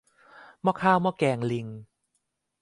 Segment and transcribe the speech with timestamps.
[0.63, 1.67] หม้อข้าวหม้อแกงลิง